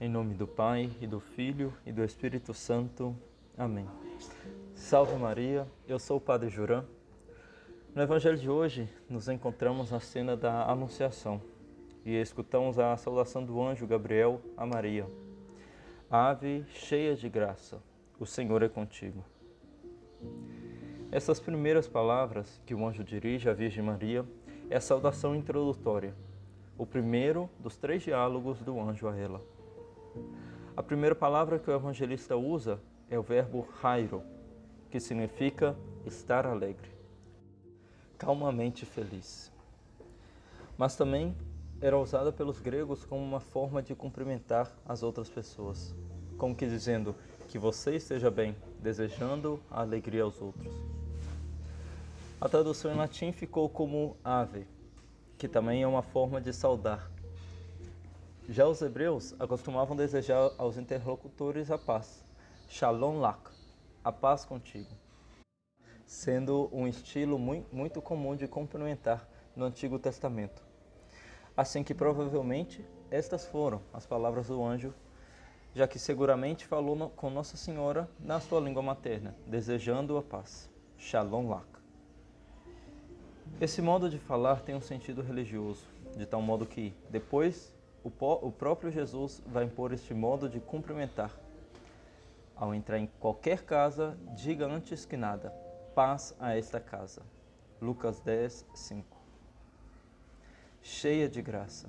Em 0.00 0.08
nome 0.08 0.32
do 0.32 0.46
Pai, 0.46 0.88
e 1.00 1.08
do 1.08 1.18
Filho, 1.18 1.74
e 1.84 1.90
do 1.90 2.04
Espírito 2.04 2.54
Santo. 2.54 3.16
Amém. 3.56 3.84
Salve 4.72 5.16
Maria, 5.16 5.66
eu 5.88 5.98
sou 5.98 6.18
o 6.18 6.20
Padre 6.20 6.48
Juran. 6.48 6.84
No 7.92 8.00
Evangelho 8.00 8.38
de 8.38 8.48
hoje, 8.48 8.88
nos 9.10 9.28
encontramos 9.28 9.90
na 9.90 9.98
cena 9.98 10.36
da 10.36 10.70
Anunciação 10.70 11.42
e 12.04 12.14
escutamos 12.14 12.78
a 12.78 12.96
saudação 12.96 13.44
do 13.44 13.60
anjo 13.60 13.88
Gabriel 13.88 14.40
a 14.56 14.64
Maria. 14.64 15.04
Ave 16.08 16.64
cheia 16.68 17.16
de 17.16 17.28
graça, 17.28 17.82
o 18.20 18.24
Senhor 18.24 18.62
é 18.62 18.68
contigo. 18.68 19.24
Essas 21.10 21.40
primeiras 21.40 21.88
palavras 21.88 22.62
que 22.64 22.72
o 22.72 22.86
anjo 22.86 23.02
dirige 23.02 23.50
à 23.50 23.52
Virgem 23.52 23.82
Maria 23.82 24.24
é 24.70 24.76
a 24.76 24.80
saudação 24.80 25.34
introdutória, 25.34 26.14
o 26.78 26.86
primeiro 26.86 27.50
dos 27.58 27.76
três 27.76 28.04
diálogos 28.04 28.62
do 28.62 28.78
anjo 28.80 29.08
a 29.08 29.16
ela. 29.16 29.57
A 30.76 30.82
primeira 30.82 31.14
palavra 31.14 31.58
que 31.58 31.70
o 31.70 31.74
evangelista 31.74 32.36
usa 32.36 32.80
é 33.10 33.18
o 33.18 33.22
verbo 33.22 33.66
rairo, 33.80 34.22
que 34.90 35.00
significa 35.00 35.76
estar 36.06 36.46
alegre, 36.46 36.90
calmamente 38.16 38.86
feliz. 38.86 39.52
Mas 40.76 40.96
também 40.96 41.36
era 41.80 41.98
usada 41.98 42.32
pelos 42.32 42.60
gregos 42.60 43.04
como 43.04 43.22
uma 43.22 43.40
forma 43.40 43.82
de 43.82 43.94
cumprimentar 43.94 44.72
as 44.84 45.02
outras 45.02 45.28
pessoas, 45.28 45.94
como 46.36 46.54
que 46.54 46.66
dizendo 46.66 47.14
que 47.48 47.58
você 47.58 47.96
esteja 47.96 48.30
bem, 48.30 48.54
desejando 48.80 49.60
a 49.70 49.80
alegria 49.80 50.22
aos 50.22 50.40
outros. 50.40 50.72
A 52.40 52.48
tradução 52.48 52.92
em 52.92 52.96
latim 52.96 53.32
ficou 53.32 53.68
como 53.68 54.16
ave, 54.22 54.66
que 55.36 55.48
também 55.48 55.82
é 55.82 55.86
uma 55.86 56.02
forma 56.02 56.40
de 56.40 56.52
saudar. 56.52 57.10
Já 58.50 58.66
os 58.66 58.80
hebreus 58.80 59.34
acostumavam 59.38 59.94
desejar 59.94 60.50
aos 60.56 60.78
interlocutores 60.78 61.70
a 61.70 61.76
paz, 61.76 62.24
shalom 62.66 63.18
lak, 63.18 63.50
a 64.02 64.10
paz 64.10 64.46
contigo, 64.46 64.88
sendo 66.06 66.70
um 66.72 66.88
estilo 66.88 67.38
muito 67.38 68.00
comum 68.00 68.34
de 68.34 68.48
cumprimentar 68.48 69.28
no 69.54 69.66
Antigo 69.66 69.98
Testamento. 69.98 70.62
Assim 71.54 71.84
que 71.84 71.92
provavelmente 71.92 72.82
estas 73.10 73.44
foram 73.44 73.82
as 73.92 74.06
palavras 74.06 74.46
do 74.46 74.64
anjo, 74.64 74.94
já 75.74 75.86
que 75.86 75.98
seguramente 75.98 76.64
falou 76.64 77.10
com 77.10 77.28
Nossa 77.28 77.58
Senhora 77.58 78.08
na 78.18 78.40
sua 78.40 78.60
língua 78.60 78.82
materna, 78.82 79.36
desejando 79.46 80.16
a 80.16 80.22
paz. 80.22 80.70
Shalom 80.96 81.50
lak. 81.50 81.68
Esse 83.60 83.82
modo 83.82 84.08
de 84.08 84.18
falar 84.18 84.62
tem 84.62 84.74
um 84.74 84.80
sentido 84.80 85.20
religioso, 85.20 85.86
de 86.16 86.24
tal 86.24 86.40
modo 86.40 86.64
que, 86.64 86.94
depois, 87.10 87.76
o, 88.04 88.10
o 88.46 88.52
próprio 88.52 88.90
Jesus 88.90 89.42
vai 89.46 89.64
impor 89.64 89.92
este 89.92 90.14
modo 90.14 90.48
de 90.48 90.60
cumprimentar. 90.60 91.32
Ao 92.56 92.74
entrar 92.74 92.98
em 92.98 93.08
qualquer 93.20 93.62
casa, 93.64 94.18
diga 94.34 94.66
antes 94.66 95.04
que 95.04 95.16
nada: 95.16 95.50
paz 95.94 96.34
a 96.40 96.56
esta 96.56 96.80
casa. 96.80 97.22
Lucas 97.80 98.20
10, 98.20 98.66
5. 98.74 99.16
Cheia 100.82 101.28
de 101.28 101.40
graça. 101.40 101.88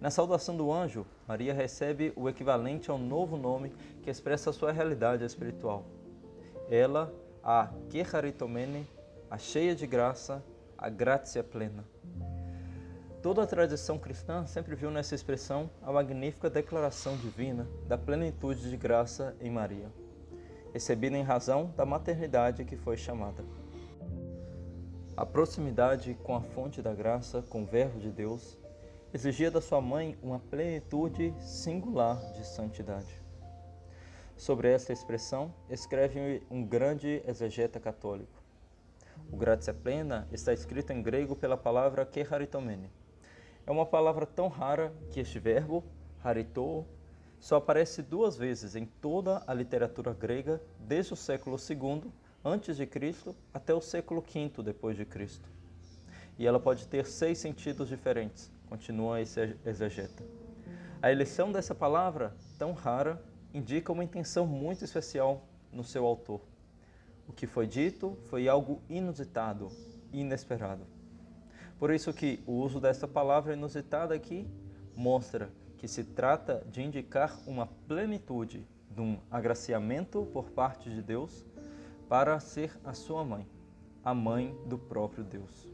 Na 0.00 0.10
saudação 0.10 0.56
do 0.56 0.72
anjo, 0.72 1.06
Maria 1.28 1.52
recebe 1.52 2.12
o 2.16 2.28
equivalente 2.28 2.90
ao 2.90 2.98
novo 2.98 3.36
nome 3.36 3.70
que 4.02 4.10
expressa 4.10 4.50
a 4.50 4.52
sua 4.52 4.72
realidade 4.72 5.24
espiritual. 5.24 5.84
Ela, 6.70 7.12
a 7.44 7.68
Keharitomene, 7.90 8.88
a 9.30 9.36
cheia 9.36 9.74
de 9.74 9.86
graça, 9.86 10.42
a 10.78 10.88
graça 10.88 11.44
plena. 11.44 11.84
Toda 13.22 13.42
a 13.42 13.46
tradição 13.46 13.98
cristã 13.98 14.46
sempre 14.46 14.74
viu 14.74 14.90
nessa 14.90 15.14
expressão 15.14 15.68
a 15.82 15.92
magnífica 15.92 16.48
declaração 16.48 17.18
divina 17.18 17.68
da 17.86 17.98
plenitude 17.98 18.70
de 18.70 18.76
graça 18.78 19.36
em 19.42 19.50
Maria, 19.50 19.92
recebida 20.72 21.18
em 21.18 21.22
razão 21.22 21.70
da 21.76 21.84
maternidade 21.84 22.64
que 22.64 22.78
foi 22.78 22.96
chamada. 22.96 23.44
A 25.14 25.26
proximidade 25.26 26.16
com 26.22 26.34
a 26.34 26.40
fonte 26.40 26.80
da 26.80 26.94
graça, 26.94 27.42
com 27.42 27.62
o 27.62 27.66
Verbo 27.66 28.00
de 28.00 28.10
Deus, 28.10 28.56
exigia 29.12 29.50
da 29.50 29.60
sua 29.60 29.82
mãe 29.82 30.16
uma 30.22 30.38
plenitude 30.38 31.34
singular 31.40 32.18
de 32.32 32.46
santidade. 32.46 33.20
Sobre 34.34 34.72
esta 34.72 34.94
expressão, 34.94 35.52
escreve 35.68 36.42
um 36.50 36.64
grande 36.64 37.22
exegeta 37.26 37.78
católico. 37.78 38.42
O 39.30 39.36
gratia 39.36 39.74
plena 39.74 40.26
está 40.32 40.54
escrito 40.54 40.90
em 40.94 41.02
grego 41.02 41.36
pela 41.36 41.58
palavra 41.58 42.06
keharitomene. 42.06 42.90
É 43.70 43.72
uma 43.72 43.86
palavra 43.86 44.26
tão 44.26 44.48
rara 44.48 44.92
que 45.12 45.20
este 45.20 45.38
verbo, 45.38 45.84
harito, 46.24 46.84
só 47.38 47.54
aparece 47.54 48.02
duas 48.02 48.36
vezes 48.36 48.74
em 48.74 48.84
toda 48.84 49.44
a 49.46 49.54
literatura 49.54 50.12
grega 50.12 50.60
desde 50.80 51.12
o 51.12 51.16
século 51.16 51.56
II 51.56 52.10
antes 52.44 52.76
de 52.76 52.84
Cristo 52.84 53.32
até 53.54 53.72
o 53.72 53.80
século 53.80 54.22
V 54.22 54.60
depois 54.64 54.96
de 54.96 55.04
Cristo. 55.04 55.48
E 56.36 56.48
ela 56.48 56.58
pode 56.58 56.88
ter 56.88 57.06
seis 57.06 57.38
sentidos 57.38 57.88
diferentes, 57.88 58.50
continua 58.68 59.20
esse 59.20 59.56
exegeta. 59.64 60.24
A 61.00 61.12
eleição 61.12 61.52
dessa 61.52 61.72
palavra, 61.72 62.34
tão 62.58 62.72
rara, 62.72 63.22
indica 63.54 63.92
uma 63.92 64.02
intenção 64.02 64.48
muito 64.48 64.84
especial 64.84 65.44
no 65.72 65.84
seu 65.84 66.04
autor. 66.06 66.40
O 67.28 67.32
que 67.32 67.46
foi 67.46 67.68
dito 67.68 68.18
foi 68.24 68.48
algo 68.48 68.82
inusitado, 68.88 69.70
inesperado. 70.12 70.99
Por 71.80 71.90
isso 71.90 72.12
que 72.12 72.42
o 72.46 72.52
uso 72.52 72.78
desta 72.78 73.08
palavra 73.08 73.54
inusitada 73.54 74.14
aqui 74.14 74.46
mostra 74.94 75.50
que 75.78 75.88
se 75.88 76.04
trata 76.04 76.62
de 76.70 76.82
indicar 76.82 77.40
uma 77.46 77.66
plenitude 77.88 78.66
de 78.90 79.00
um 79.00 79.18
agraciamento 79.30 80.26
por 80.26 80.50
parte 80.50 80.90
de 80.90 81.00
Deus 81.00 81.42
para 82.06 82.38
ser 82.38 82.78
a 82.84 82.92
sua 82.92 83.24
mãe, 83.24 83.48
a 84.04 84.12
mãe 84.12 84.54
do 84.66 84.76
próprio 84.76 85.24
Deus. 85.24 85.66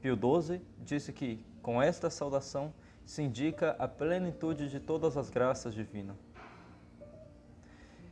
Pio 0.00 0.16
XII 0.16 0.62
disse 0.78 1.12
que, 1.12 1.44
com 1.60 1.82
esta 1.82 2.08
saudação, 2.08 2.72
se 3.04 3.20
indica 3.20 3.72
a 3.72 3.86
plenitude 3.86 4.70
de 4.70 4.80
todas 4.80 5.18
as 5.18 5.28
graças 5.28 5.74
divinas. 5.74 6.16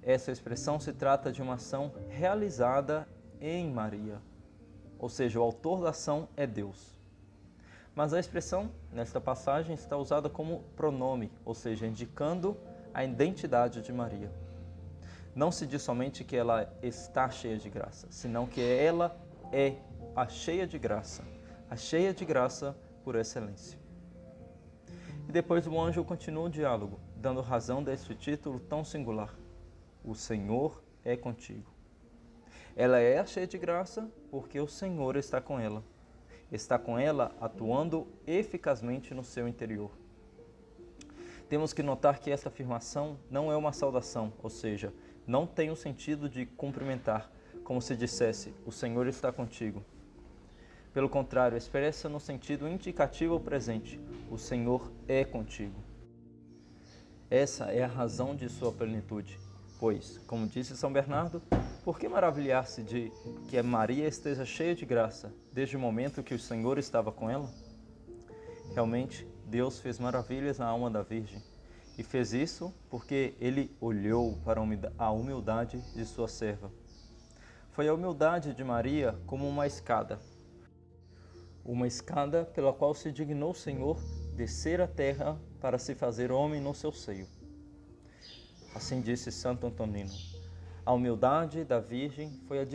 Essa 0.00 0.30
expressão 0.30 0.78
se 0.78 0.92
trata 0.92 1.32
de 1.32 1.42
uma 1.42 1.54
ação 1.54 1.92
realizada 2.08 3.08
em 3.40 3.68
Maria, 3.68 4.20
ou 4.98 5.08
seja, 5.08 5.40
o 5.40 5.42
autor 5.42 5.82
da 5.82 5.90
ação 5.90 6.28
é 6.36 6.46
Deus. 6.46 6.96
Mas 7.94 8.12
a 8.12 8.20
expressão 8.20 8.70
nesta 8.92 9.20
passagem 9.20 9.74
está 9.74 9.96
usada 9.96 10.28
como 10.28 10.62
pronome, 10.76 11.32
ou 11.44 11.54
seja, 11.54 11.86
indicando 11.86 12.56
a 12.92 13.04
identidade 13.04 13.80
de 13.82 13.92
Maria. 13.92 14.30
Não 15.34 15.50
se 15.50 15.66
diz 15.66 15.82
somente 15.82 16.24
que 16.24 16.36
ela 16.36 16.70
está 16.82 17.28
cheia 17.30 17.56
de 17.56 17.68
graça, 17.68 18.06
senão 18.10 18.46
que 18.46 18.60
ela 18.60 19.16
é 19.52 19.76
a 20.14 20.28
cheia 20.28 20.66
de 20.66 20.78
graça, 20.78 21.24
a 21.70 21.76
cheia 21.76 22.12
de 22.12 22.24
graça 22.24 22.76
por 23.04 23.16
excelência. 23.16 23.78
E 25.28 25.32
depois 25.32 25.66
o 25.66 25.80
anjo 25.80 26.04
continua 26.04 26.44
o 26.44 26.50
diálogo, 26.50 27.00
dando 27.16 27.40
razão 27.40 27.82
deste 27.82 28.14
título 28.14 28.60
tão 28.60 28.84
singular 28.84 29.34
o 30.06 30.14
Senhor 30.14 30.80
é 31.04 31.16
contigo. 31.16 31.68
Ela 32.76 33.00
é 33.00 33.26
cheia 33.26 33.46
de 33.46 33.58
graça 33.58 34.08
porque 34.36 34.60
o 34.60 34.68
Senhor 34.68 35.16
está 35.16 35.40
com 35.40 35.58
ela. 35.58 35.82
Está 36.52 36.78
com 36.78 36.98
ela 36.98 37.34
atuando 37.40 38.06
eficazmente 38.26 39.14
no 39.14 39.24
seu 39.24 39.48
interior. 39.48 39.90
Temos 41.48 41.72
que 41.72 41.82
notar 41.82 42.20
que 42.20 42.30
esta 42.30 42.50
afirmação 42.50 43.16
não 43.30 43.50
é 43.50 43.56
uma 43.56 43.72
saudação, 43.72 44.30
ou 44.42 44.50
seja, 44.50 44.92
não 45.26 45.46
tem 45.46 45.70
o 45.70 45.74
sentido 45.74 46.28
de 46.28 46.44
cumprimentar, 46.44 47.32
como 47.64 47.80
se 47.80 47.96
dissesse: 47.96 48.52
O 48.66 48.70
Senhor 48.70 49.06
está 49.06 49.32
contigo. 49.32 49.82
Pelo 50.92 51.08
contrário, 51.08 51.56
expressa 51.56 52.06
no 52.06 52.20
sentido 52.20 52.68
indicativo 52.68 53.32
ao 53.32 53.40
presente: 53.40 53.98
O 54.30 54.36
Senhor 54.36 54.92
é 55.08 55.24
contigo. 55.24 55.82
Essa 57.30 57.72
é 57.72 57.82
a 57.82 57.88
razão 57.88 58.36
de 58.36 58.50
sua 58.50 58.70
plenitude. 58.70 59.45
Pois, 59.78 60.18
como 60.26 60.46
disse 60.46 60.74
São 60.76 60.90
Bernardo, 60.90 61.42
por 61.84 61.98
que 61.98 62.08
maravilhar-se 62.08 62.82
de 62.82 63.12
que 63.48 63.60
Maria 63.62 64.08
esteja 64.08 64.44
cheia 64.44 64.74
de 64.74 64.86
graça 64.86 65.30
desde 65.52 65.76
o 65.76 65.80
momento 65.80 66.22
que 66.22 66.34
o 66.34 66.38
Senhor 66.38 66.78
estava 66.78 67.12
com 67.12 67.28
ela? 67.28 67.52
Realmente, 68.72 69.28
Deus 69.44 69.78
fez 69.78 69.98
maravilhas 69.98 70.58
na 70.58 70.66
alma 70.66 70.90
da 70.90 71.02
Virgem 71.02 71.42
e 71.98 72.02
fez 72.02 72.32
isso 72.32 72.74
porque 72.88 73.34
ele 73.38 73.70
olhou 73.78 74.38
para 74.44 74.60
a 74.98 75.10
humildade 75.10 75.80
de 75.94 76.04
sua 76.06 76.26
serva. 76.26 76.70
Foi 77.70 77.86
a 77.86 77.94
humildade 77.94 78.54
de 78.54 78.64
Maria 78.64 79.14
como 79.26 79.46
uma 79.46 79.66
escada, 79.66 80.18
uma 81.62 81.86
escada 81.86 82.46
pela 82.46 82.72
qual 82.72 82.94
se 82.94 83.12
dignou 83.12 83.50
o 83.50 83.54
Senhor 83.54 84.00
descer 84.34 84.80
à 84.80 84.86
terra 84.86 85.38
para 85.60 85.78
se 85.78 85.94
fazer 85.94 86.32
homem 86.32 86.62
no 86.62 86.74
seu 86.74 86.92
seio. 86.92 87.35
Assim 88.76 89.00
disse 89.00 89.32
Santo 89.32 89.66
Antonino. 89.66 90.12
A 90.84 90.92
humildade 90.92 91.64
da 91.64 91.80
Virgem 91.80 92.30
foi 92.46 92.58
a, 92.58 92.66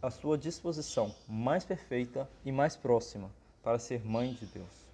a, 0.00 0.08
sua 0.08 0.38
disposição 0.38 1.12
mais 1.26 1.64
perfeita 1.64 2.30
e 2.44 2.52
mais 2.52 2.76
próxima 2.76 3.28
para 3.60 3.76
ser 3.76 4.06
mãe 4.06 4.34
de 4.34 4.46
Deus. 4.46 4.86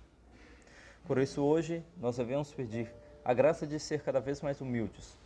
Por 1.07 1.19
isso, 1.19 1.43
hoje, 1.43 1.85
nós 1.99 2.17
devemos 2.17 2.51
pedir 2.51 2.91
a 3.23 3.35
graça 3.35 3.67
de 3.67 3.79
ser 3.79 4.01
cada 4.01 4.21
vez 4.21 4.41
mais 4.41 4.63
humildes, 4.63 5.19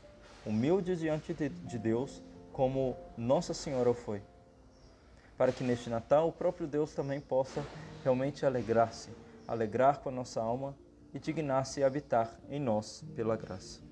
humildes 0.44 0.98
diante 0.98 1.32
de 1.32 1.78
Deus, 1.78 2.20
como 2.52 2.96
Nossa 3.16 3.54
Senhora 3.54 3.90
o 3.90 3.94
foi. 3.94 4.20
Para 5.38 5.52
que 5.52 5.62
neste 5.62 5.88
Natal 5.88 6.30
o 6.30 6.32
próprio 6.32 6.66
Deus 6.66 6.94
também 6.94 7.20
possa 7.20 7.64
realmente 8.02 8.44
alegrar-se, 8.44 9.10
alegrar 9.46 10.00
com 10.00 10.08
a 10.08 10.12
nossa 10.12 10.42
alma 10.42 10.74
e 11.14 11.20
dignar-se 11.20 11.84
habitar 11.84 12.36
em 12.50 12.58
nós 12.58 13.04
pela 13.14 13.36
graça. 13.36 13.91